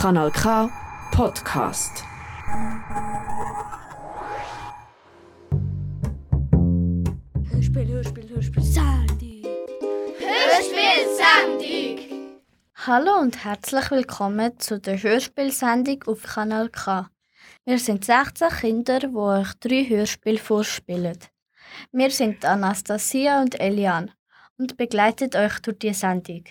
[0.00, 0.70] Kanal K
[1.10, 2.04] Podcast.
[7.50, 9.42] Hörspiel, Hörspiel, Hörspiel, Sandy.
[10.20, 12.12] Hörspiel Sandig.
[12.86, 17.10] Hallo und herzlich willkommen zu der Hörspielsendung auf Kanal K.
[17.64, 21.18] Wir sind 16 Kinder, die euch drei Hörspiele vorspielen.
[21.90, 24.12] Wir sind Anastasia und Elian
[24.58, 26.44] und begleitet euch durch die Sendung.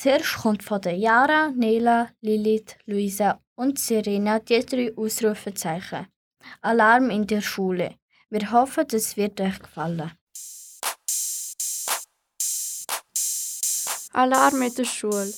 [0.00, 6.06] Zuerst kommt von der Jara, Nela, Lilith, Luisa und Serena die drei Ausrufezeichen.
[6.62, 7.96] Alarm in der Schule.
[8.30, 10.10] Wir hoffen, es wird euch gefallen.
[14.14, 15.34] Alarm in der Schule.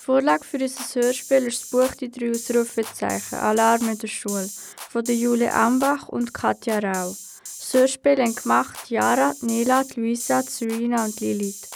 [0.00, 4.50] Vorlage für unser Hörspiel ist das Buch «Die drei Ausrufezeichen» Alarm in der Schule
[4.90, 7.14] von der Julie Ambach und Katja Rau.
[7.38, 11.68] Das Hörspiel haben gemacht Jara, Nela, Luisa, Serena und Lilith.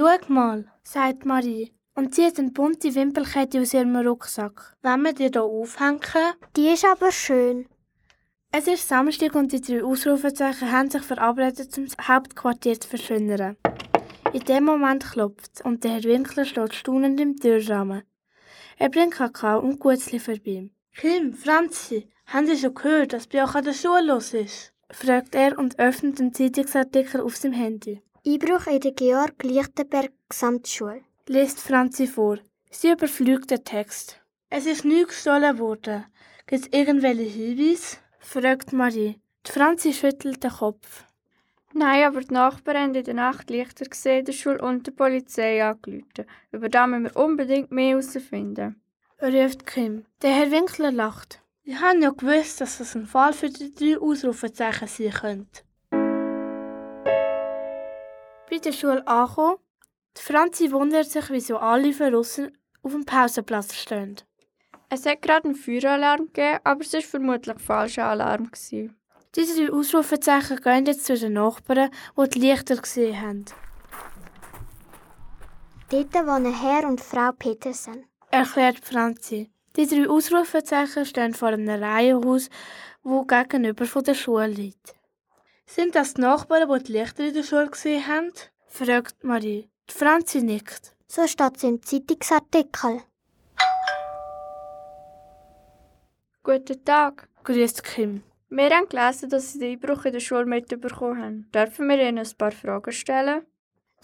[0.00, 4.74] Schau mal, sagt Marie und zieht eine bunte Wimpelkette aus ihrem Rucksack.
[4.80, 6.00] Wenn wir die hier aufhängen?
[6.56, 7.66] Die ist aber schön.
[8.50, 13.58] Es ist Samstag und die drei Ausrufezeichen haben sich verabredet, zum Hauptquartier zu verschönern.
[14.32, 18.02] In dem Moment klopft es und der Herr Winkler steht staunend im Türrahmen.
[18.78, 20.70] Er bringt Kakao und Gutzli vorbei.
[20.96, 24.72] Kim, Franzi, haben Sie schon gehört, dass bei euch an der Schule los ist?
[24.90, 28.00] fragt er und öffnet einen Zeitungsartikel auf seinem Handy.
[28.26, 31.00] Einbruch in der Georg-Lichtenberg Gesamtschule.
[31.26, 32.36] Liest Franzi vor.
[32.70, 34.20] Sie überflügt den Text.
[34.50, 36.04] Es ist nie gestohlen worden.
[36.46, 37.96] Gibt es irgendwelche Hinweise?
[38.18, 39.18] fragt Marie.
[39.46, 41.04] Die Franzi schüttelt den Kopf.
[41.72, 45.64] Nein, aber die Nachbarn haben in der Nacht Lichter gesehen der Schule und der Polizei
[45.64, 46.26] angerufen.
[46.52, 48.82] Über das müssen wir unbedingt mehr herausfinden.
[49.22, 50.04] ruft Kim.
[50.20, 51.40] Der Herr Winkler lacht.
[51.62, 55.62] Ich habe ja gewusst, dass das ein Fall für die drei Ausrufezeichen sein könnte.
[58.60, 59.56] Bei der Schule angekommen,
[60.18, 64.16] die Franzi wundert sich, wieso alle draussen auf dem Pausenplatz stehen.
[64.90, 68.50] Es hat gerade einen Feueralarm gegeben, aber es war vermutlich ein falscher Alarm.
[68.50, 68.94] Gewesen.
[69.34, 73.44] Diese drei Ausrufezeichen gehen jetzt zu den Nachbarn, die die Lichter gesehen haben.
[75.88, 78.04] Dort wohnen Herr und Frau Petersen.
[78.30, 79.50] Erklärt Franzi.
[79.74, 82.50] Die drei Ausrufezeichen stehen vor einem Reihenhaus,
[83.02, 84.99] wo gegenüber von der Schule liegt.
[85.72, 88.32] Sind das die Nachbarn, die die Lichter in der Schule gesehen haben?
[88.66, 89.70] fragt Marie.
[89.88, 90.96] Die Franzi nickt.
[91.06, 93.02] So steht es im Zeitungsartikel.
[96.42, 97.28] Guten Tag.
[97.44, 98.24] grüßt Kim.
[98.48, 101.50] Wir haben gelesen, dass Sie den Einbruch in der Schule mitbekommen haben.
[101.54, 103.46] Dürfen wir Ihnen ein paar Fragen stellen?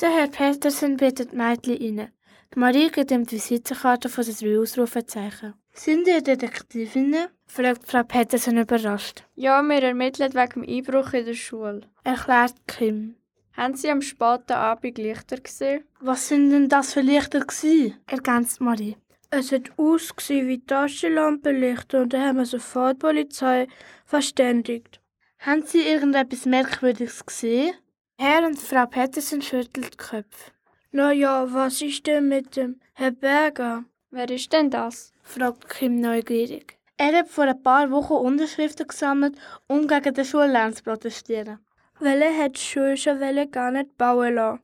[0.00, 2.12] Der Herr Petersen bittet die Mädchen rein.
[2.54, 5.54] Die Marie gibt ihm die Visitenkarte von den drei Ausrufezeichen.
[5.78, 7.28] Sind ihr Detektivinnen?
[7.46, 9.24] fragt Frau Petersen überrascht.
[9.34, 11.82] Ja, wir ermitteln wegen dem Einbruch in der Schule.
[12.02, 13.16] Erklärt Kim.
[13.52, 15.84] Haben Sie am späten Abend Lichter gesehen?
[16.00, 17.94] Was sind denn das für Lichter gewesen?
[18.06, 18.96] ergänzt Marie.
[19.30, 23.68] Es hat ausgesehen wie Taschenlampenlichter und da haben wir sofort die Polizei
[24.06, 25.00] verständigt.
[25.40, 27.74] Haben Sie irgendetwas Merkwürdiges gesehen?
[28.18, 30.52] Herr und Frau Petersen schüttelt die Köpfe.
[30.90, 33.84] Na ja, was ist denn mit dem Herr Berger?
[34.16, 35.12] Wer ist denn das?
[35.22, 36.78] fragt Kim neugierig.
[36.96, 41.58] Er hat vor ein paar Wochen Unterschriften gesammelt, um gegen den Schullärm zu protestieren.
[42.00, 44.60] Weil er hat die Schule schon gar nicht bauen lassen.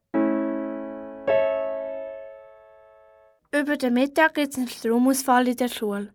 [3.54, 6.14] Über den Mittag gibt es einen Stromausfall in der Schule.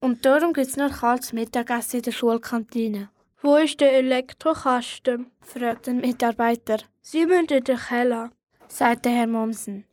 [0.00, 3.08] Und darum gibt es nur kaltes Mittagessen in der Schulkantine.
[3.40, 5.30] Wo ist der Elektrokasten?
[5.40, 6.80] fragt ein Mitarbeiter.
[7.00, 8.32] Sie müssen in den Keller,
[8.68, 9.86] sagt der Herr Mommsen.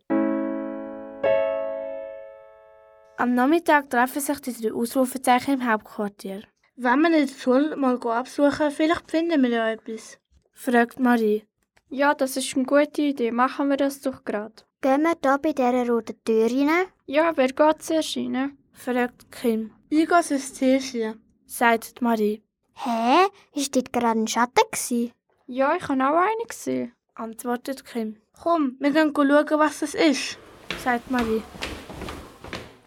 [3.18, 6.42] Am Nachmittag treffen sich die drei Ausrufezeichen im Hauptquartier.
[6.76, 10.18] Wenn wir in der Schule mal absuchen, vielleicht finden wir ja etwas,
[10.54, 11.44] fragt Marie.
[11.90, 13.32] Ja, das ist eine gute Idee.
[13.32, 14.56] Machen wir das doch gerade.
[14.82, 16.88] Gehen wir hier bei dieser roten Tür rein?
[17.06, 18.58] Ja, wer geht zuerst rein?
[18.74, 19.72] fragt Kim.
[19.90, 22.42] Ich gehe ins Tierchen, sagt Marie.
[22.74, 23.28] Hä?
[23.54, 25.12] Ist dort gerade ein Schatten gewesen?
[25.46, 26.94] Ja, ich habe auch eine gesehen.
[27.14, 28.18] antwortet Kim.
[28.42, 30.40] Komm, wir gehen schauen, was das ist,
[30.84, 31.44] sagt Marie.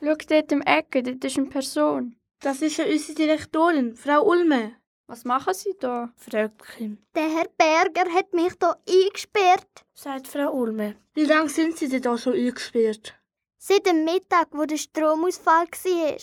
[0.06, 2.14] Schau dort im Ecke, dort ist eine Person.
[2.40, 4.76] Das ist ja unsere Direktorin, Frau Ulme,
[5.08, 6.12] Was machen Sie da?
[6.16, 6.98] fragt Kim.
[7.16, 9.84] Der Herr Berger hat mich hier eingesperrt.
[9.94, 10.94] Sagt Frau Ulme.
[11.14, 13.14] Wie lange sind Sie denn da schon eingesperrt?
[13.58, 16.16] Seit dem Mittag, wo der Stromausfall war.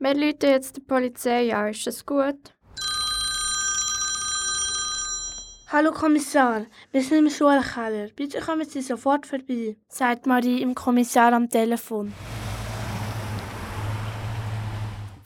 [0.00, 1.70] Wir rufen jetzt die Polizei an.
[1.70, 2.54] Ist das gut?
[5.68, 8.08] Hallo Kommissar, wir sind im Schulkeller.
[8.14, 12.12] Bitte kommen Sie sofort vorbei, sagt Marie im Kommissar am Telefon.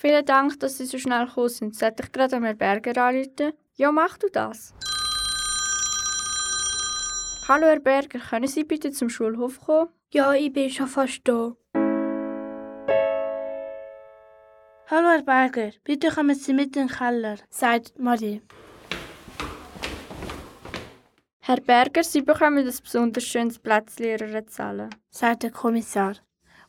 [0.09, 1.77] Vielen Dank, dass Sie so schnell gekommen sind.
[1.77, 3.53] Sollte ich gerade einmal Berger anrufen?
[3.75, 4.73] Ja, mach du das.
[7.47, 9.91] Hallo, Herr Berger, können Sie bitte zum Schulhof kommen?
[10.11, 11.55] Ja, ich bin schon fast da.
[14.87, 18.41] Hallo, Herr Berger, bitte kommen Sie mit in den Keller, sagt Marie.
[21.41, 26.15] Herr Berger, Sie bekommen ein besonders schönes Platz Lehrerzelle, sagt der Kommissar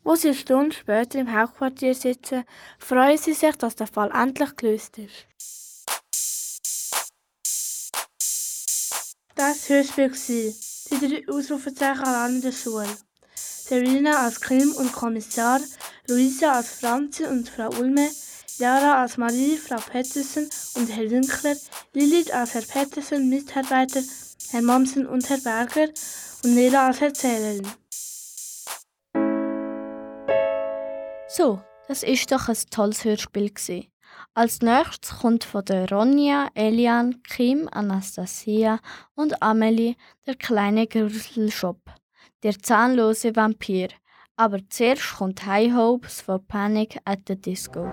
[0.10, 2.44] wo sie Stunden später im Hauptquartier sitzen,
[2.80, 5.28] freuen sie sich, dass der Fall endlich gelöst ist.
[9.36, 12.88] Das Hörspiel war die drei Ausrufezeichen an der Schule.
[13.36, 15.60] Serena als Krim und Kommissar,
[16.08, 18.10] Luisa als Franzi und Frau Ulme,
[18.58, 21.56] Jara als Marie, Frau Pettersen und Herr Winkler,
[21.94, 24.02] Lilith als Herr Pettersen, Mitarbeiter,
[24.50, 25.90] Herr Mamsen und Herr Berger
[26.44, 27.68] und Nela als Erzählerin.
[31.32, 33.50] So, das ist doch ein tolles Hörspiel.
[33.52, 33.86] Gewesen.
[34.34, 38.80] Als nächstes kommt von der Ronja, Elian, Kim, Anastasia
[39.14, 39.96] und Amelie
[40.26, 41.80] der kleine Gruselshop,
[42.42, 43.90] der zahnlose Vampir.
[44.38, 47.92] Aber zuerst kommt High Hopes von Panic at the Disco.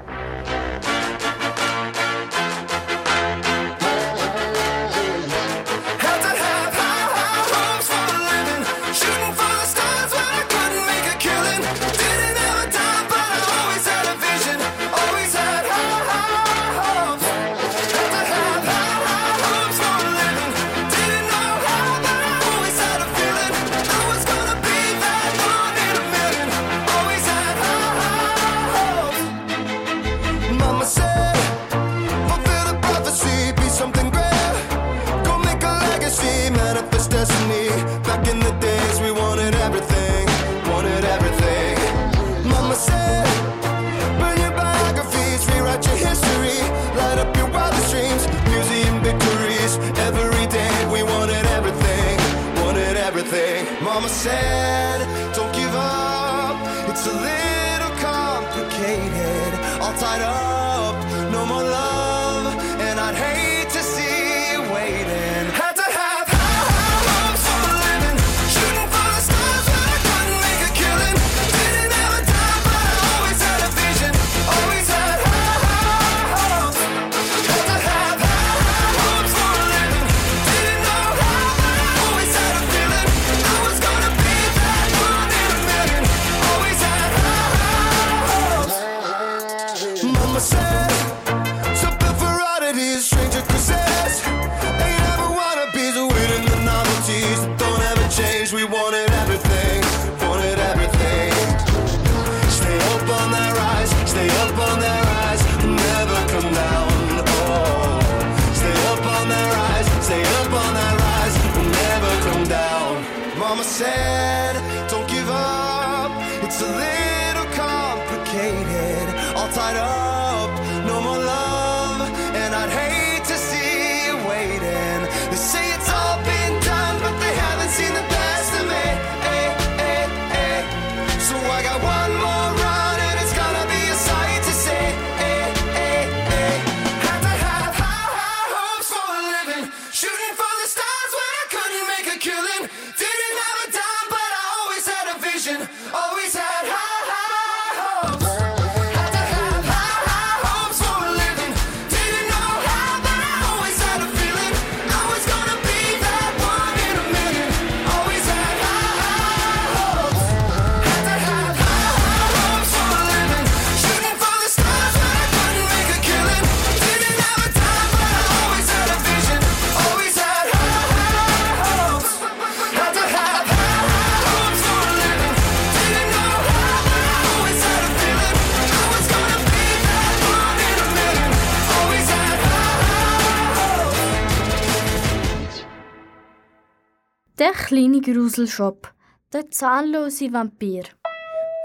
[187.66, 188.94] kleine Gruselshop.
[189.32, 190.84] Der zahnlose Vampir.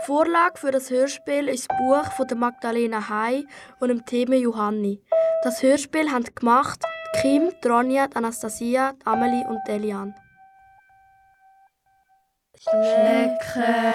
[0.08, 3.44] Vorlage für das Hörspiel ist das Buch von der Magdalena Hai
[3.80, 5.00] und dem Thema Johanni.
[5.44, 6.84] Das Hörspiel haben gemacht
[7.22, 10.16] Kim, Tronja, Anastasia, Amelie und Delian.
[12.58, 13.92] Schleckerei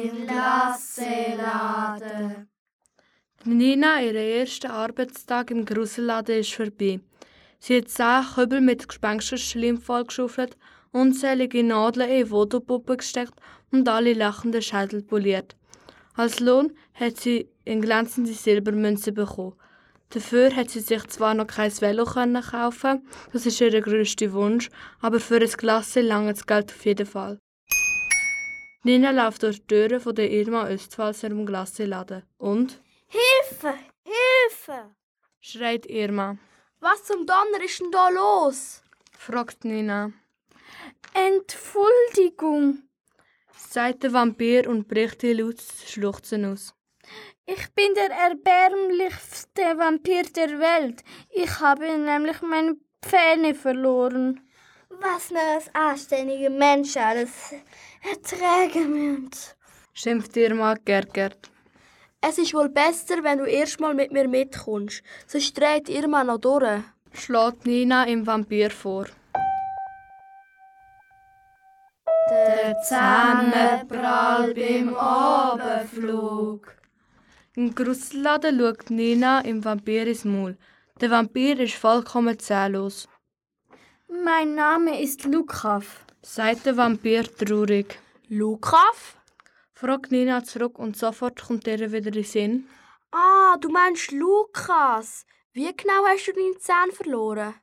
[0.00, 1.38] im Glasseladen.
[3.44, 6.98] Nina, ihr erster Arbeitstag im Gruselladen ist vorbei.
[7.60, 10.56] Sie hat zehn Köbel mit gespenstischem Schlimm vollgeschaufelt
[10.92, 13.34] unzählige Nadeln in Voodoo-Puppen gesteckt
[13.70, 15.56] und alle lachenden Schädel poliert.
[16.14, 19.54] Als Lohn hat sie eine glänzende Silbermünze bekommen.
[20.10, 24.70] Dafür hat sie sich zwar noch kein Velo können kaufen, das ist ihr größter Wunsch,
[25.00, 27.38] aber für ein Klasse lange das Geld auf jeden Fall.
[28.84, 33.74] Nina läuft durch die Türen von der Irma Östfals ihrem Glasseladen und Hilfe!
[34.04, 34.94] Hilfe!
[35.40, 36.38] schreit Irma.
[36.80, 38.82] Was zum Donner ist denn da los?
[39.12, 40.12] fragt Nina.
[41.14, 42.82] Entschuldigung,
[43.56, 46.74] sagt der Vampir und bricht ihr laut schluchzen aus.
[47.46, 51.02] ich bin der erbärmlichste Vampir der Welt.
[51.30, 54.40] Ich habe nämlich meine Zähne verloren.
[54.90, 57.54] Was nur ein anständiger Mensch alles
[58.02, 59.56] ertragen müsst.
[59.94, 61.50] Schimpft Irma geärgert.
[62.20, 65.02] Es ist wohl besser, wenn du erstmal mit mir mitkommst.
[65.26, 66.82] Sonst dreht Irma noch durch.
[67.12, 69.06] Schlägt Nina im Vampir vor.
[72.30, 76.74] Der Zusammenprall beim Abendflug.
[77.56, 80.56] Im Grusselladen schaut Nina im Vampir ins Maul.
[81.00, 83.08] Der Vampir ist vollkommen zähllos,
[84.08, 85.84] Mein Name ist Lukas.
[86.22, 87.98] sagt der Vampir traurig.
[88.28, 88.98] Lukas?
[89.72, 92.68] Fragt Nina zurück und sofort kommt ihr wieder in den Sinn.
[93.12, 95.24] Ah, du meinst Lukas.
[95.52, 97.54] Wie genau hast du deine Zähne verloren?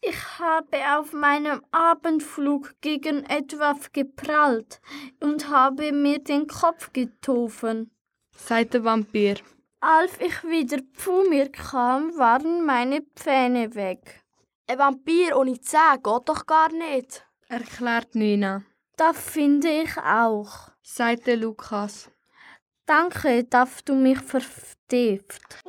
[0.00, 4.80] Ich habe auf meinem Abendflug gegen etwas geprallt
[5.20, 7.90] und habe mir den Kopf getroffen.
[8.36, 9.36] sagt der Vampir.
[9.80, 14.24] Als ich wieder zu mir kam, waren meine Zähne weg.
[14.66, 17.24] Ein Vampir ohne Zähne geht doch gar nicht.
[17.48, 18.62] Erklärt Nina.
[18.96, 20.70] Das finde ich auch.
[20.82, 22.10] sagt der Lukas.
[22.86, 25.62] Danke, dass du mich verstehst.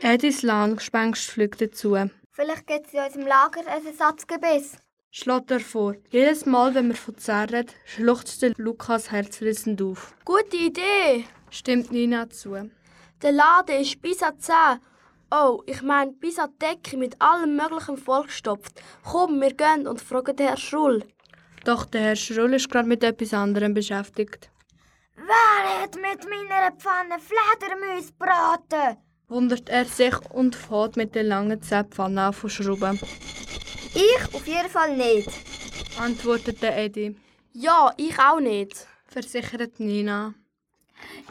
[0.00, 1.96] Edis Landgespenst fliegt dazu.
[2.40, 4.78] Vielleicht gibt es in unserem Lager ein Ersatzgebiss.
[5.10, 5.96] Schlägt er vor.
[6.08, 10.14] Jedes Mal, wenn wir von Zähnen reden, schluchzt Lukas herzrissend auf.
[10.24, 11.26] Gute Idee.
[11.50, 12.56] Stimmt Nina zu.
[13.20, 14.80] Der Laden ist bis an die Zähne.
[15.30, 18.80] Oh, ich meine, bis an die Decke mit allem Möglichen vollgestopft.
[19.04, 21.04] Komm, wir gehen und fragen den Herrn Schrull.
[21.66, 24.50] Doch der Herr Schrull ist gerade mit etwas anderem beschäftigt.
[25.14, 28.96] Wer hat mit meiner Pfanne Fledermäuse braten?
[29.30, 32.98] Wundert er sich und fährt mit der langen Zähpfanne an von Schrauben.
[33.94, 35.30] Ich auf jeden Fall nicht.
[36.00, 37.16] Antwortet Eddie.
[37.52, 38.88] Ja, ich auch nicht.
[39.06, 40.34] Versichert Nina.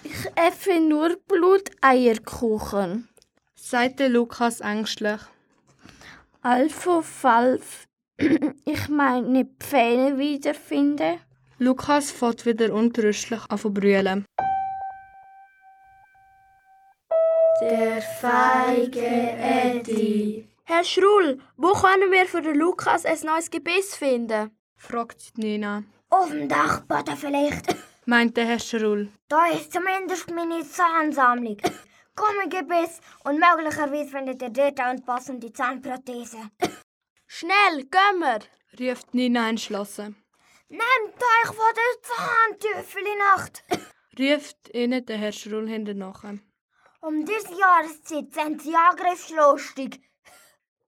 [0.04, 3.10] Ich esse nur Bluteierkuchen.
[3.56, 5.20] Sagt der Lukas ängstlich.
[6.42, 7.86] Also, falls
[8.18, 11.20] ich meine Pfähne wiederfinde.
[11.58, 14.26] Lukas fährt wieder untröstlich an zu brüllen.
[17.62, 20.48] Der feige Eddie.
[20.64, 24.52] Herr Schrull, wo können wir für den Lukas ein neues Gebiss finden?
[24.78, 25.84] Fragt Nina.
[26.10, 27.76] Auf dem Dachboden vielleicht.
[28.06, 29.10] Meint der Herr Schrull.
[29.28, 31.58] Da ist zumindest meine Zahnsammlung.
[32.16, 36.38] Gummigebiss und möglicherweise findet ihr dort auch eine passende Zahnprothese.
[37.28, 38.40] Schnell, gehen wir!
[38.80, 40.16] Ruft Nina entschlossen.
[40.70, 43.64] Nehmt euch von der Zahntüffel in Nacht.
[44.18, 46.40] Ruft ihnen der Herr Schrull hinterher.
[47.02, 50.02] Um diese Jahreszeit sind sie angriffslustig.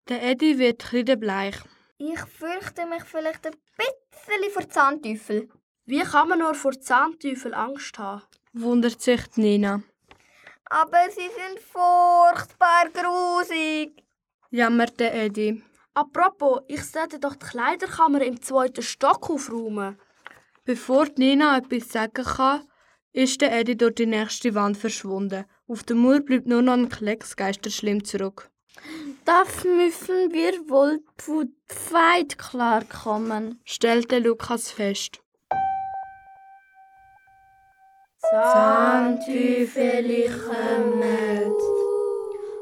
[0.09, 1.55] Der Eddie wird kreidebleich.
[1.97, 5.49] Ich fürchte mich vielleicht ein bisschen vor Zahntüffel.
[5.85, 8.23] Wie kann man nur vor Zahnteufel Angst haben?
[8.53, 9.83] Wundert sich Nina.
[10.65, 14.03] Aber sie sind furchtbar grusig.
[14.49, 15.63] Jammert der Eddie.
[15.93, 19.97] Apropos, ich sollte doch die Kleiderkammer im zweiten Stock aufräumen.
[20.65, 22.67] Bevor Nina etwas sagen kann,
[23.13, 25.45] ist der Eddie durch die nächste Wand verschwunden.
[25.71, 28.49] Auf der Mauer bleibt nur noch ein Klecks Geisterschlimm zurück.
[29.23, 33.61] Das müssen wir wohl zu zweit klarkommen.
[33.63, 35.21] Stellt der Lukas fest.
[38.19, 41.53] Zahnteufel kommen.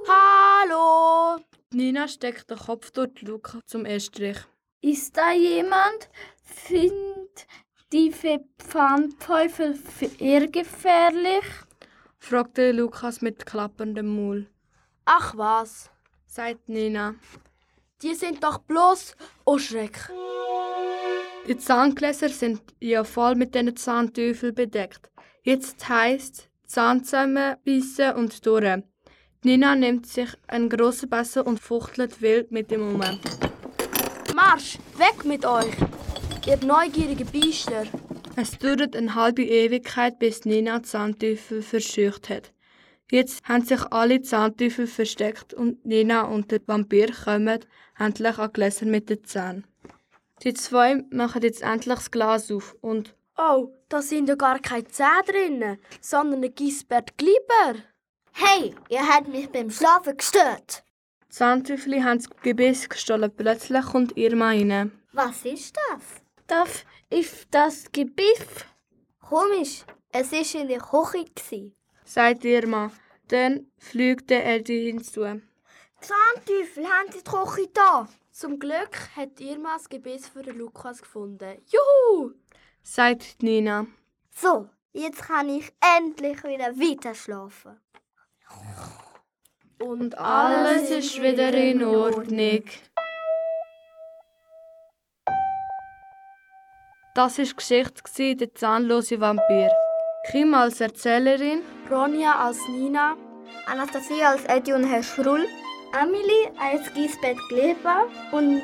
[0.07, 1.41] Hallo!
[1.73, 4.37] Nina steckt den Kopf durch Luke zum Estrich.
[4.81, 6.11] Ist da jemand?
[6.67, 7.47] Sind
[7.91, 9.79] diese Pfannteufel
[10.19, 11.45] eher gefährlich?
[12.19, 14.47] Fragt der Lukas mit klapperndem Maul.
[15.05, 15.89] Ach was,
[16.27, 17.15] Sagt Nina.
[18.03, 19.15] die sind doch bloß...
[19.45, 20.11] Oh Schreck.
[21.47, 25.09] Die Zahngläser sind ja voll mit diesen Zahnteufel bedeckt.
[25.41, 28.83] Jetzt heisst Zahn zusammenbissen und durch.
[29.43, 33.01] Nina nimmt sich einen grossen Besser und fuchtelt wild mit ihm um.
[34.35, 35.73] Marsch, weg mit euch!
[36.45, 37.85] Ihr neugierigen Biester.
[38.41, 42.53] Es dauert eine halbe Ewigkeit, bis Nina die Zahnteufel verscheucht hat.
[43.11, 47.59] Jetzt haben sich alle Zahnteufel versteckt und Nina und der Vampir kommen
[47.97, 49.67] endlich an Gläser mit den Zähnen.
[50.41, 54.87] Die zwei machen jetzt endlich das Glas auf und Oh, da sind ja gar keine
[54.87, 57.83] Zähne drinnen, sondern ein Gisbert Gliber.
[58.31, 60.85] Hey, ihr habt mich beim Schlafen gestört.
[61.29, 63.31] Die Sandwürfli haben das Gebiss gestohlen.
[63.35, 64.93] Plötzlich kommt Irma rein.
[65.11, 66.23] Was ist das?
[66.49, 68.65] Darf ich das Gebiss?
[69.21, 71.73] Komisch, es war in der Küche.
[72.03, 72.91] sagt Irma.
[73.27, 75.21] Dann fliegt der Eddie hinzu.
[76.01, 78.09] Zahnteufel, haben Sie die Küche da?
[78.31, 81.61] Zum Glück hat Irma das Gebiss für den Lukas gefunden.
[81.67, 82.31] Juhu!
[82.81, 83.85] sagt Nina.
[84.31, 87.79] So, jetzt kann ich endlich wieder weiter schlafen.
[89.77, 92.63] Und alles ist wieder in Ordnung.
[97.15, 99.71] Das war die Geschichte «Der zahnlose Vampir».
[100.29, 103.15] Kim als Erzählerin, Ronja als Nina,
[103.65, 105.47] Anastasia als Eddie und Herr Schrull,
[105.99, 108.61] Amelie als Gisbeth Kleber und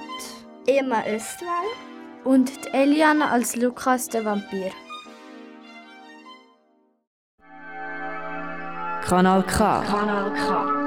[0.67, 1.75] Emma Östwald.
[2.23, 4.71] Und die Eliana als Lukas der Vampir.
[9.07, 9.81] Kanal K.
[9.81, 10.85] Kanal K.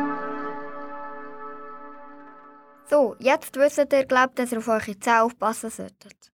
[2.88, 6.32] So, jetzt wisst ihr, glaubt, dass ihr auf eure Zähne aufpassen solltet.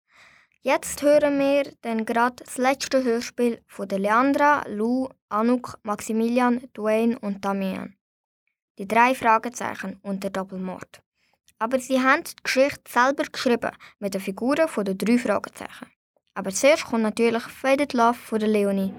[0.63, 7.17] Jetzt hören wir dann gerade das letzte Hörspiel von der Leandra, Lou, Anouk, Maximilian, Dwayne
[7.17, 7.95] und Damian.
[8.77, 11.01] Die drei Fragezeichen und der Doppelmord.
[11.57, 15.87] Aber sie haben die Geschichte selber geschrieben mit den Figuren den drei Fragezeichen.
[16.33, 18.93] Aber zuerst kommt natürlich Faded Love von Leonie.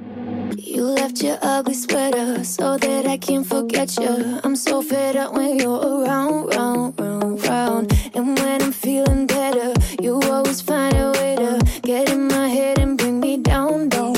[0.55, 4.39] You left your ugly sweater so that I can't forget you.
[4.45, 7.93] I'm so fed up when you're around, round, round, round.
[8.15, 12.79] And when I'm feeling better, you always find a way to get in my head
[12.79, 14.15] and bring me down, down.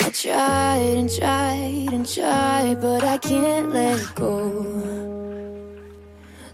[0.00, 4.64] I tried and tried and tried, but I can't let go.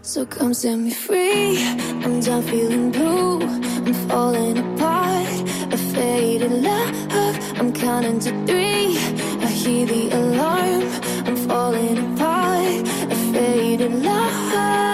[0.01, 1.63] So come set me free.
[2.03, 3.39] I'm done feeling blue.
[3.41, 5.05] I'm falling apart.
[6.15, 7.59] Faded love.
[7.59, 8.97] I'm counting to three.
[9.43, 10.83] I hear the alarm.
[11.27, 12.87] I'm falling apart.
[13.11, 14.84] A faded love.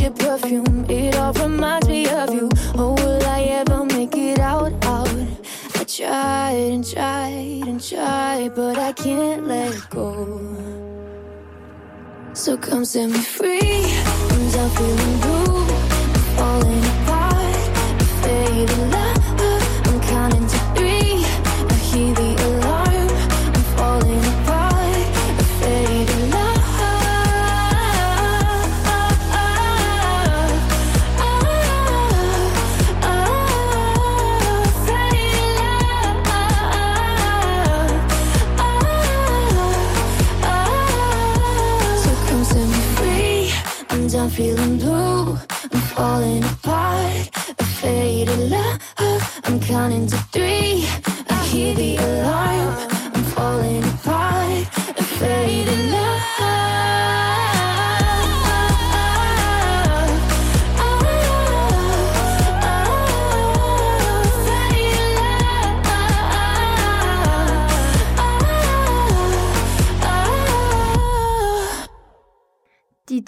[0.00, 0.86] Your perfume.
[0.88, 2.48] It all reminds me of you.
[2.74, 5.08] Oh, will I ever make it out, out?
[5.74, 10.40] I tried and tried and tried, but I can't let go.
[12.32, 13.84] So come set me free.
[14.56, 15.66] I'm feeling blue.
[16.36, 17.56] Falling apart.
[18.00, 19.13] A faded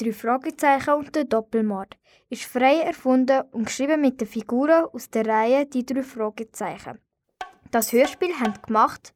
[0.06, 1.96] drei Fragezeichen und der Doppelmord
[2.28, 7.00] ist frei erfunden und geschrieben mit den Figuren aus der Reihe Die drei Fragezeichen.
[7.70, 9.12] Das Hörspiel haben gemacht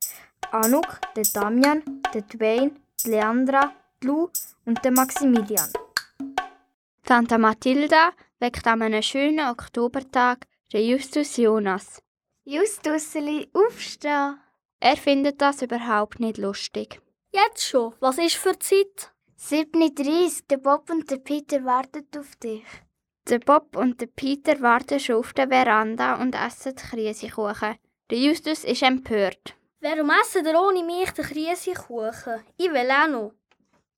[0.50, 2.72] Anouk, der Damian, der Dwayne,
[3.05, 3.72] die Leandra,
[4.03, 4.29] die Lou
[4.64, 5.72] und der Maximilian.
[7.05, 12.03] Tante Mathilda weckt an einem schönen Oktobertag den Justus Jonas.
[12.44, 14.38] Justuseli, aufstehen!
[14.81, 17.00] Er findet das überhaupt nicht lustig.
[17.33, 17.92] Jetzt schon.
[18.00, 19.12] Was ist für Zeit?
[19.42, 22.62] 7.30 der Bob und der Peter warten auf dich.
[23.26, 27.76] Der Bob und der Peter warten schon auf der Veranda und essen Kriesekuchen.
[28.11, 29.57] Der Justus ist empört.
[29.81, 32.44] Warum essen ihr ohne mich den Kriesekuchen?
[32.59, 33.33] Ich will auch noch.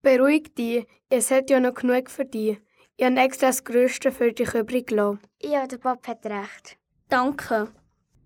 [0.01, 2.59] Beruhig dich, es hat ja noch genug für dich.
[2.97, 5.21] Ich habe extra das Größte für dich übrig gelassen.
[5.43, 6.79] Ja, der Bob hat recht.
[7.09, 7.69] Danke.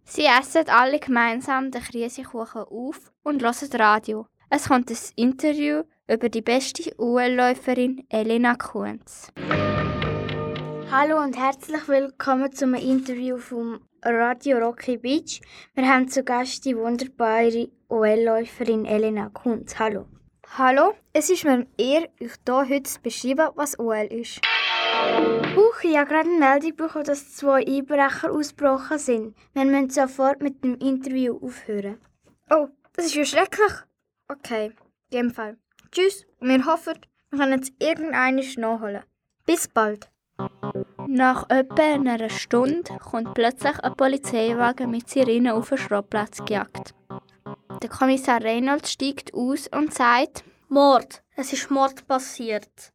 [0.04, 4.26] Sie essen alle gemeinsam den Kriesekuchen auf und hören Radio.
[4.48, 9.32] Es kommt ein Interview über die beste UL-Läuferin Elena Kunz.
[10.88, 15.40] Hallo und herzlich willkommen zum Interview vom Radio Rocky Beach.
[15.74, 19.80] Wir haben zu Gast die wunderbare OL-Läuferin Elena Kunz.
[19.80, 20.06] Hallo.
[20.56, 24.40] Hallo, es ist mir eine Ehre, euch hier heute zu beschreiben, was OL ist.
[25.56, 29.36] Huch, ich habe gerade eine Meldung bekommen, dass zwei Einbrecher ausgebrochen sind.
[29.54, 31.98] Wir müssen sofort mit dem Interview aufhören.
[32.48, 33.72] Oh, das ist ja schrecklich.
[34.28, 34.72] Okay,
[35.10, 35.56] in dem Fall.
[35.92, 36.94] Tschüss, und wir hoffen,
[37.30, 39.02] wir können es irgendwann nachholen.
[39.46, 40.10] Bis bald.
[41.06, 46.94] Nach etwa einer Stunde kommt plötzlich ein Polizeiwagen mit Sirene auf den Schrottplatz gejagt.
[47.82, 51.22] Der Kommissar Reynolds steigt aus und sagt: Mord.
[51.36, 52.92] Es ist Mord passiert.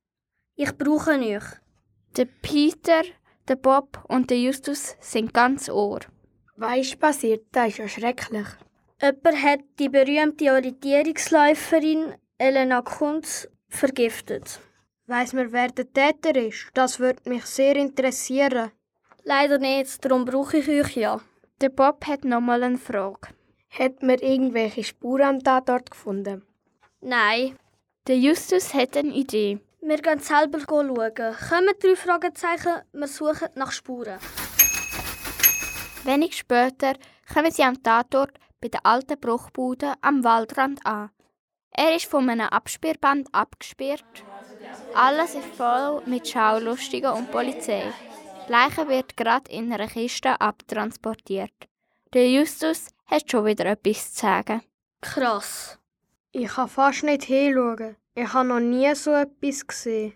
[0.56, 1.44] Ich brauche euch.
[2.18, 3.04] Der Peter,
[3.48, 6.02] der Bob und der Justus sind ganz ohr.
[6.58, 7.46] Was ist passiert?
[7.52, 8.48] Das ist ja schrecklich.
[9.02, 14.60] Jemand hat die berühmte Orientierungsläuferin Elena Kunz vergiftet.
[15.08, 16.68] Weiss man, wer der Täter ist?
[16.76, 18.72] Das würde mich sehr interessieren.
[19.24, 21.20] Leider nicht, darum brauche ich euch ja.
[21.62, 23.30] Der Bob hat nochmal eine Frage.
[23.70, 26.44] Hat man irgendwelche Spuren am Tatort gefunden?
[27.00, 27.58] Nein.
[28.08, 29.60] Der Justus hat eine Idee.
[29.82, 30.94] Wir gehen selber schauen.
[30.94, 34.20] Kommen drei Fragezeichen, wir suchen nach Spuren.
[36.04, 36.94] Wenig später
[37.34, 41.10] kommen sie am Tatort bei der alten Bruchbude am Waldrand an.
[41.72, 44.24] Er ist von einem Absperrband abgesperrt.
[44.94, 47.84] Alles ist voll mit Schaulustigen und Polizei.
[48.48, 51.54] Die Leiche wird gerade in einer Kiste abtransportiert.
[52.14, 54.62] Der Justus hat schon wieder etwas zu sagen.
[55.02, 55.80] Krass.
[56.32, 57.96] Ich kann fast nicht hinschauen.
[58.16, 60.14] Ich habe noch nie so etwas gesehen.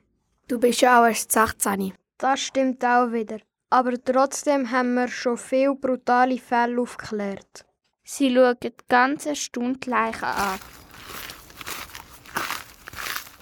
[0.47, 1.93] Du bist ja auch erst 16.
[2.17, 3.39] Das stimmt auch wieder.
[3.69, 7.65] Aber trotzdem haben wir schon viele brutale Fälle aufgeklärt.
[8.07, 10.59] Sie schauen die ganze Stunde Leichen an.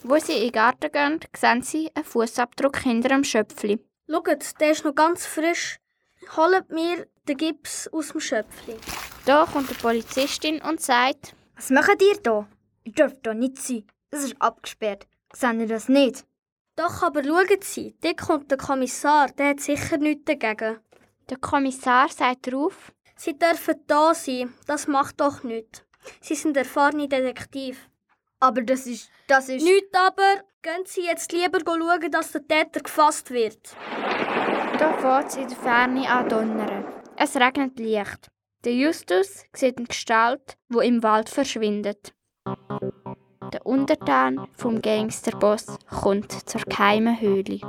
[0.03, 3.79] Wo sie in den Garten gehen, sehen sie einen Fußabdruck hinter dem Schöpfli.
[4.09, 5.79] Schaut, der ist noch ganz frisch.
[6.37, 8.77] Holt mir den Gips aus dem Schöpfli.
[9.25, 12.47] Da kommt die Polizistin und sagt: Was macht ihr da?
[12.85, 13.83] Ihr dürft hier nicht sein.
[14.11, 15.07] Das ist abgesperrt.
[15.33, 16.25] Seht ihr das nicht?
[16.77, 20.79] Doch, aber schauen Sie, dort kommt der Kommissar, der hat sicher nichts dagegen.
[21.29, 25.83] Der Kommissar sagt darauf: Sie dürfen da sein, das macht doch nichts.
[26.21, 27.89] Sie sind erfahrene Detektiv.
[28.39, 29.09] Aber das ist.
[29.27, 29.63] das ist.
[29.63, 30.43] Nicht aber!
[30.61, 33.75] Gehen Sie jetzt lieber schauen, dass der Täter gefasst wird.
[34.79, 36.85] Da fährt es in der Ferne an donnern.
[37.17, 38.29] Es regnet leicht.
[38.63, 42.13] Der Justus sieht eine Gestalt, wo im Wald verschwindet.
[43.53, 47.59] Der Untertan vom Gangsterboss kommt zur geheimen Höhle.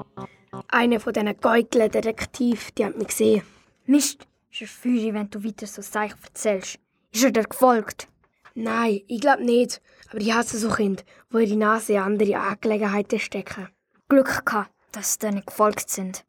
[0.68, 3.42] Einer von diesen geugeln Detektiv, die hat mich gesehen.
[3.86, 6.78] Mist, ist er Feuer, wenn du weiter so Zeichen erzählst.
[7.12, 8.08] Ist er dir gefolgt?
[8.54, 9.82] Nein, ich glaube nicht.
[10.10, 13.68] Aber ich hasse so Kinder, wo ihre Nase in andere Angelegenheiten stecken.
[14.08, 16.24] Glück gehabt, dass sie dir nicht gefolgt sind.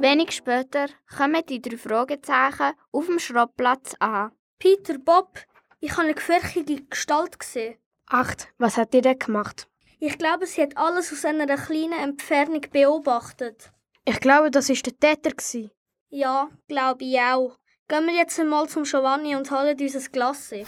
[0.00, 0.86] Wenig später
[1.16, 4.32] kommen die drei Fragezeichen auf dem Schrottplatz an.
[4.58, 5.38] Peter, Bob,
[5.78, 7.76] ich habe eine gefährliche Gestalt gesehen.
[8.06, 9.67] Acht, was hat ihr denn gemacht?
[10.00, 13.72] Ich glaube, sie hat alles aus einer kleinen Entfernung beobachtet.
[14.04, 15.30] Ich glaube, das ist der Täter.
[15.30, 15.72] Gewesen.
[16.08, 17.58] Ja, glaube ich auch.
[17.88, 20.64] Gehen wir jetzt einmal zum Giovanni und holen unser Glasse.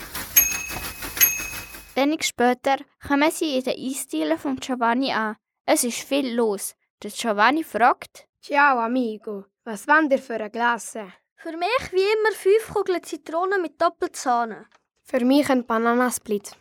[1.95, 5.37] Wenig später kommen sie in den Eisdielen von Giovanni an.
[5.65, 6.75] Es ist viel los.
[7.01, 9.45] Der Giovanni fragt: Ciao, amigo.
[9.63, 11.13] Was wollt ihr für eine Glasse?
[11.37, 14.65] Für mich wie immer fünf Kugeln Zitrone mit Doppelsahne.
[15.03, 16.51] Für mich ein Bananasplit.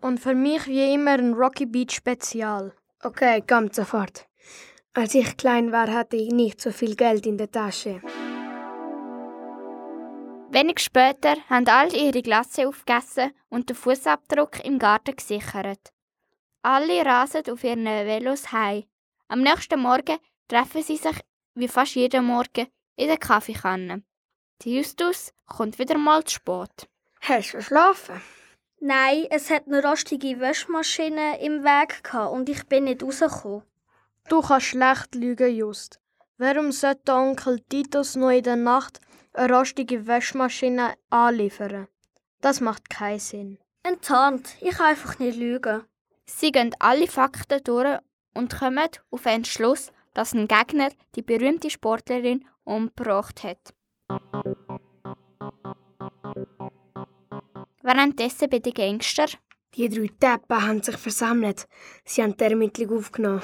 [0.00, 2.72] Und für mich wie immer ein Rocky Beach Spezial.
[3.02, 4.26] Okay, kommt sofort.
[4.94, 8.00] Als ich klein war, hatte ich nicht so viel Geld in der Tasche.
[10.50, 15.92] Wenig später haben alle ihre Glasse aufgegessen und den Fußabdruck im Garten gesichert.
[16.62, 18.84] Alle rasen auf ihren Velos heim.
[19.28, 21.20] Am nächsten Morgen treffen sie sich,
[21.54, 24.02] wie fast jeden Morgen, in der Kaffeekanne.
[24.62, 26.88] Die Justus kommt wieder mal zu spät.
[27.20, 28.20] Hast du geschlafen?
[28.80, 33.62] Nein, es hat eine rostige Waschmaschine im Weg gehabt und ich bin nicht rausgekommen.
[34.28, 35.98] Du kannst schlecht lügen, Just.
[36.36, 39.00] Warum sollte Onkel Titus noch in der Nacht
[39.32, 41.88] eine rostige Waschmaschine anliefern?
[42.40, 43.58] Das macht keinen Sinn.
[43.82, 45.82] Enttarnt, ich kann einfach nicht lügen.
[46.26, 47.98] Sie gehen alle Fakten durch
[48.34, 53.74] und kommen auf einen Schluss, dass ein Gegner die berühmte Sportlerin umgebracht hat.
[57.88, 59.28] Währenddessen bei den Gangster.
[59.74, 61.66] Die drei Deppen haben sich versammelt.
[62.04, 63.40] Sie haben die Ermittlung aufgenommen.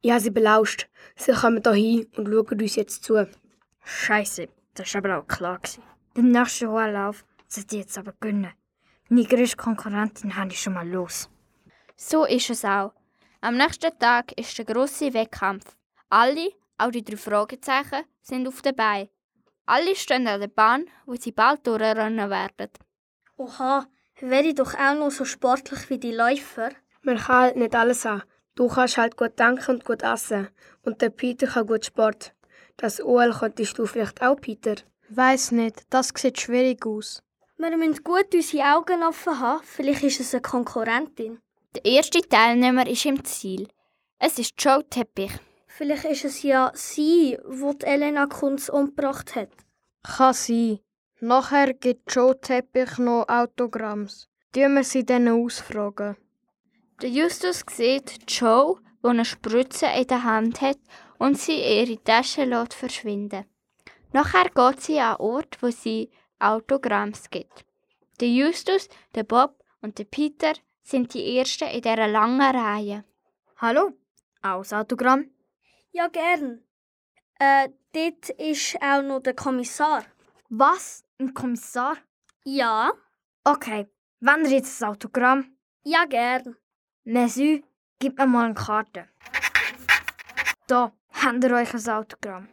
[0.00, 0.88] Ich habe sie belauscht.
[1.16, 3.28] Sie kommen hier hin und schauen uns jetzt zu.
[3.82, 5.58] Scheiße, das war aber auch klar.
[5.58, 5.82] Gewesen.
[6.16, 8.52] Den nächsten hohen Lauf sollte ich jetzt aber gönnen.
[9.08, 11.28] Meine grösste Konkurrentin habe ich schon mal los.
[11.96, 12.92] So ist es auch.
[13.40, 15.76] Am nächsten Tag ist der grosse Wettkampf.
[16.10, 19.10] Alle, auch die drei Fragezeichen, sind auf der Beine.
[19.66, 22.70] Alle stehen an der Bahn, wo sie bald durchrennen werden.
[23.40, 23.86] Oha,
[24.20, 26.72] wäre ich doch auch noch so sportlich wie die Läufer.
[27.00, 28.22] Man kann halt nicht alles haben.
[28.54, 30.48] Du kannst halt gut denken und gut essen.
[30.82, 32.34] Und der Peter kann gut Sport.
[32.76, 34.74] Das OL könntest du vielleicht auch, Peter.
[35.08, 37.22] Weiß nicht, das sieht schwierig aus.
[37.56, 39.64] Wir müssen gut unsere Augen offen haben.
[39.64, 41.40] Vielleicht ist es eine Konkurrentin.
[41.74, 43.68] Der erste Teilnehmer ist im Ziel.
[44.18, 45.32] Es ist Joe Teppich.
[45.66, 49.48] Vielleicht ist es ja sie, die die Elena Kunz umgebracht hat.
[50.02, 50.80] Kann sein.
[51.22, 54.26] Nachher gibt Joe Teppich noch Autogramms.
[54.52, 56.16] Tun wir sie dann ausfragen.
[57.02, 60.78] Der Justus sieht Joe, die eine Spritze in der Hand hat
[61.18, 63.44] und sie in ihre Tasche lässt verschwinden.
[64.14, 67.66] Nachher geht sie an einen Ort, wo sie Autogramms gibt.
[68.18, 73.04] Der Justus, der Bob und der Peter sind die Ersten in dieser langen Reihe.
[73.58, 73.92] Hallo,
[74.40, 75.30] aus Autogramm?
[75.92, 76.62] Ja, gern.
[77.38, 80.04] Äh, dort ist auch noch der Kommissar.
[80.48, 81.04] Was?
[81.20, 81.98] Ein Kommissar?
[82.44, 82.92] Ja.
[83.44, 83.86] Okay,
[84.20, 85.54] wenn ihr jetzt das Autogramm?
[85.84, 86.56] Ja, gern.
[87.04, 87.60] Monsieur,
[87.98, 89.06] gib mir mal eine Karte.
[90.66, 92.48] Da, habt ihr euch ein Autogramm.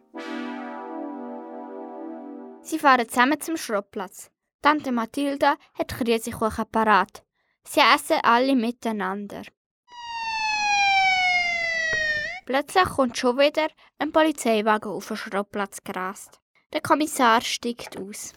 [2.62, 4.32] Sie fahren zusammen zum Schrottplatz.
[4.62, 7.24] Tante Mathilda hat Käsekuchen parat.
[7.64, 9.44] Sie essen alle miteinander.
[12.46, 16.42] Plötzlich kommt schon wieder ein Polizeiwagen auf den Schrottplatz gerast.
[16.74, 18.34] Der Kommissar steigt aus.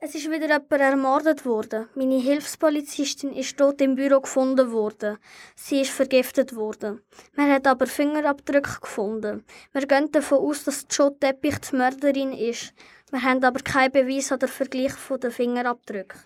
[0.00, 1.88] Es ist wieder jemand ermordet worden.
[1.94, 5.18] Meine Hilfspolizistin ist tot im Büro gefunden worden.
[5.54, 7.02] Sie ist vergiftet worden.
[7.36, 9.44] Man hat aber Fingerabdrücke gefunden.
[9.72, 12.72] Wir gehen davon aus, dass Joe Teppich die Mörderin ist.
[13.10, 16.20] Wir haben aber keinen Beweis oder Vergleich von den Fingerabdrücken.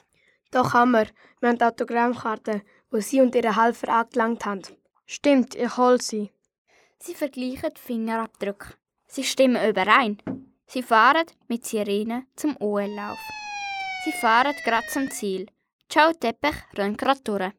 [0.52, 1.08] Doch haben wir.
[1.40, 4.62] Wir haben die Autogrammkarte, die sie und ihre Helfer angelangt haben.
[5.04, 6.30] Stimmt, ich hol sie.
[7.00, 8.77] Sie vergleichen die Fingerabdrücke.
[9.08, 10.18] Sie stimmen überein.
[10.66, 13.18] Sie fahren mit Sirene zum OL-Lauf.
[14.04, 15.46] Sie fahren gerade zum Ziel.
[15.90, 17.52] Joe Teppich rennt gerade durch.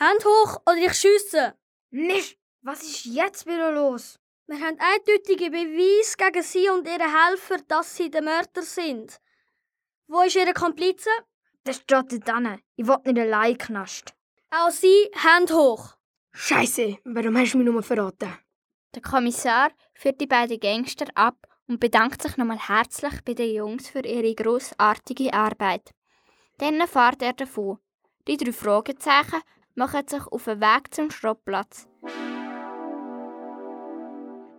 [0.00, 1.54] Hand hoch oder ich schiesse!
[1.90, 2.38] Nicht!
[2.62, 4.18] Was ist jetzt wieder los?
[4.46, 9.20] Wir haben eindeutige Beweise gegen sie und ihre Helfer, dass sie die Mörder sind.
[10.06, 11.10] Wo ist ihre Komplize?
[11.64, 12.58] Das steht dort dran.
[12.76, 14.14] Ich will nicht allein knast.
[14.50, 15.96] Auch sie, Hand hoch!
[16.32, 18.32] Scheiße, warum hast du mich nur verraten?
[18.94, 23.88] Der Kommissar führt die beiden Gangster ab und bedankt sich nochmal herzlich bei den Jungs
[23.88, 25.90] für ihre grossartige Arbeit.
[26.58, 27.78] Dann fährt er davon.
[28.28, 29.40] Die drei Fragezeichen
[29.74, 31.88] machen sich auf den Weg zum Schrottplatz.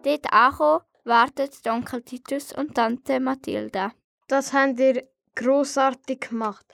[0.04, 3.94] Dort angekommen, warten die Onkel Titus und Tante Mathilda.
[4.28, 6.66] Das habt ihr grossartig gemacht.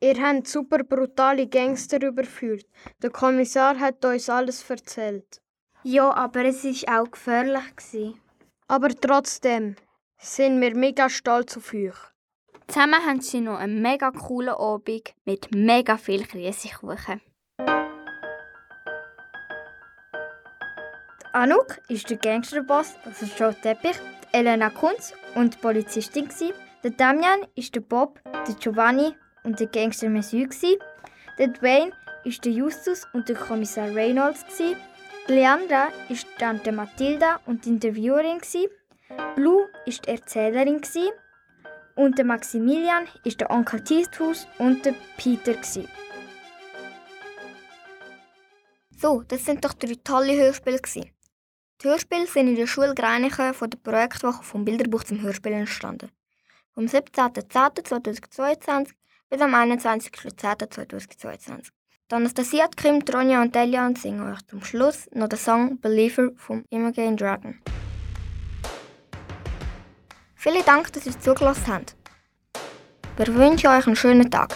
[0.00, 2.66] Ihr habt super brutale Gangster überführt.
[3.02, 5.40] Der Kommissar hat uns alles erzählt.
[5.88, 7.76] Ja, aber es war auch gefährlich.
[7.76, 8.20] Gewesen.
[8.66, 9.76] Aber trotzdem
[10.18, 11.94] sind wir mega stolz auf euch.
[12.66, 17.20] Zusammen haben sie noch einen mega coolen Abend mit mega viel Käsekuchen.
[21.32, 26.28] Anouk ist der Gangsterboss, also Joe Teppich, die Elena Kunz und die Polizistin.
[26.82, 30.08] Der Damian ist der Bob, der Giovanni und der Gangster.
[30.08, 30.80] Gsi.
[31.38, 31.92] Der Dwayne
[32.24, 34.44] ist der Justus und der Kommissar Reynolds.
[35.28, 38.38] Leandra ist Tante Mathilda und die Interviewerin.
[38.38, 38.68] Gsi.
[39.34, 40.80] Blue ist die Erzählerin.
[41.96, 45.56] Und der Maximilian ist der Onkel Titus und der Peter.
[48.96, 50.80] So, das sind doch drei tolle Hörspiele.
[50.84, 51.10] Die
[51.82, 56.12] Hörspiele sind in der Schule Greinichen von der Projektwoche vom Bilderbuch zum Hörspiel entstanden.
[56.72, 58.92] Vom 17.10.2022
[59.28, 61.72] bis am 21.10.2022.
[62.12, 67.16] Anastasia, Kim, Tronja und Delia singen euch zum Schluss noch den Song Believer vom Imogen
[67.16, 67.58] Dragon.
[70.36, 71.96] Vielen Dank, dass ihr zugelassen habt.
[73.16, 74.54] Wir wünschen euch einen schönen Tag.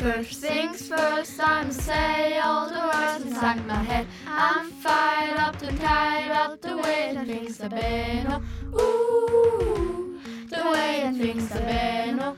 [0.00, 4.06] First things first, I'ma say all the words inside my head.
[4.26, 8.26] I'm fired up and tired of the way that things have been.
[8.72, 10.18] Oh, ooh,
[10.50, 12.20] the way that things have been.
[12.20, 12.36] Oh,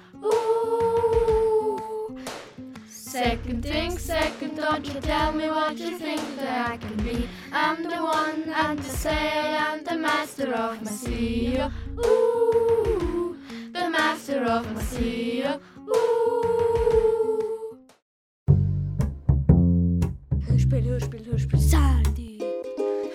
[3.11, 7.29] Second thing, second, don't you tell me what you think that I can be.
[7.53, 11.59] I'm the one and the say I'm the master of my sea.
[11.99, 13.37] Oh, ooh,
[13.73, 15.43] the master of my sea.
[15.45, 16.61] Oh, ooh.
[20.47, 22.39] Hörspiel, Hörspiel, Hörspiel, Sandy.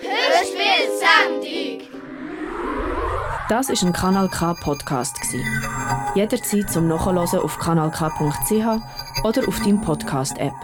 [0.02, 1.88] Hörspiel Sendung.
[3.48, 5.42] Das ist ein Kanal K Podcast gsi.
[6.14, 10.54] Jederzeit zum Nachhören auf kanalk.ch oder auf deinem Podcast App.